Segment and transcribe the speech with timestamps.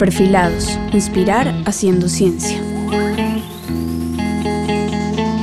[0.00, 2.58] Perfilados, inspirar haciendo ciencia.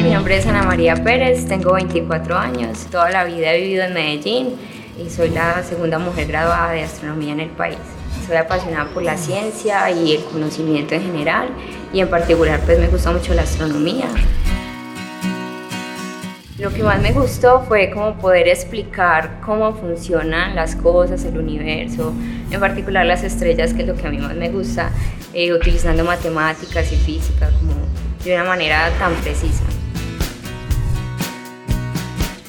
[0.02, 3.93] Mi nombre es Ana María Pérez, tengo 24 años, toda la vida he vivido en
[3.93, 4.55] Medellín
[4.97, 7.78] y soy la segunda mujer graduada de astronomía en el país.
[8.25, 11.50] Soy apasionada por la ciencia y el conocimiento en general
[11.94, 14.08] y en particular pues me gusta mucho la astronomía.
[16.60, 22.12] Lo que más me gustó fue como poder explicar cómo funcionan las cosas, el universo,
[22.50, 24.89] en particular las estrellas, que es lo que a mí más me gusta,
[25.36, 27.75] eh, utilizando matemáticas y física como
[28.24, 29.65] de una manera tan precisa.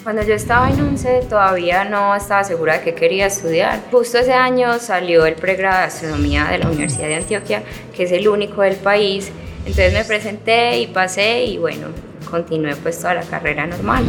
[0.03, 3.79] Cuando yo estaba en UNCE todavía no estaba segura de qué quería estudiar.
[3.91, 7.63] Justo ese año salió el pregrado de astronomía de la Universidad de Antioquia,
[7.95, 9.31] que es el único del país.
[9.67, 11.89] Entonces me presenté y pasé y bueno,
[12.31, 14.05] continué pues toda la carrera normal.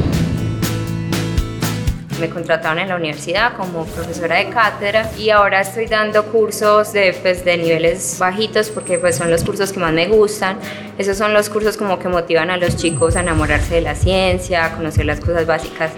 [2.19, 7.13] Me contrataron en la universidad como profesora de cátedra y ahora estoy dando cursos de,
[7.21, 10.57] pues, de niveles bajitos porque pues son los cursos que más me gustan.
[10.98, 14.65] Esos son los cursos como que motivan a los chicos a enamorarse de la ciencia,
[14.65, 15.91] a conocer las cosas básicas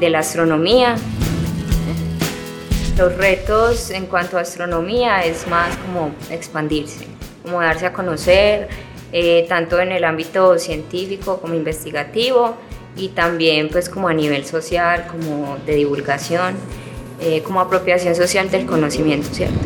[0.00, 0.96] de la astronomía.
[2.96, 7.06] Los retos en cuanto a astronomía es más como expandirse,
[7.44, 8.68] como darse a conocer,
[9.12, 12.56] eh, tanto en el ámbito científico como investigativo
[12.94, 16.56] y también pues como a nivel social, como de divulgación,
[17.20, 19.58] eh, como apropiación social del conocimiento, ¿cierto?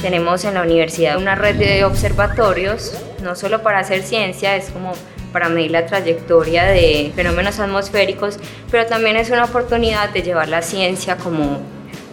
[0.00, 4.92] Tenemos en la universidad una red de observatorios, no solo para hacer ciencia, es como
[5.34, 8.38] para medir la trayectoria de fenómenos atmosféricos,
[8.70, 11.60] pero también es una oportunidad de llevar la ciencia como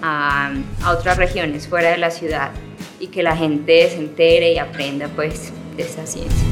[0.01, 0.51] a,
[0.83, 2.51] a otras regiones fuera de la ciudad
[2.99, 6.47] y que la gente se entere y aprenda pues de esa ciencia.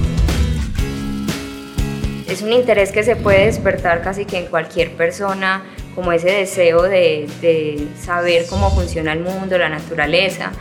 [2.28, 6.84] Es un interés que se puede despertar casi que en cualquier persona, como ese deseo
[6.84, 10.52] de, de saber cómo funciona el mundo, la naturaleza,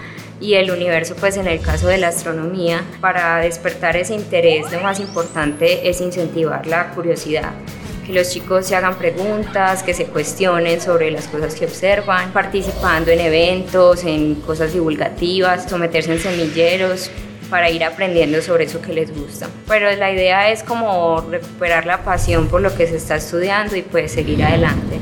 [0.40, 4.80] y el universo, pues en el caso de la astronomía, para despertar ese interés lo
[4.80, 7.52] más importante es incentivar la curiosidad
[8.04, 13.10] que los chicos se hagan preguntas, que se cuestionen sobre las cosas que observan, participando
[13.10, 17.10] en eventos, en cosas divulgativas, someterse en semilleros
[17.50, 19.48] para ir aprendiendo sobre eso que les gusta.
[19.68, 23.82] Pero la idea es como recuperar la pasión por lo que se está estudiando y
[23.82, 24.98] pues seguir adelante.